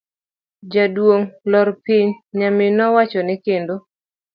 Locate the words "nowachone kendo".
2.77-3.75